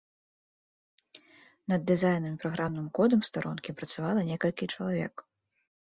[1.73, 5.15] Над дызайнам і праграмным кодам старонкі працавала некалькі чалавек.